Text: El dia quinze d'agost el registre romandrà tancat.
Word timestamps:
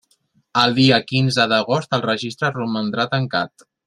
El 0.61 0.71
dia 0.77 0.97
quinze 1.11 1.45
d'agost 1.51 1.93
el 2.01 2.05
registre 2.09 2.51
romandrà 2.57 3.07
tancat. 3.17 3.67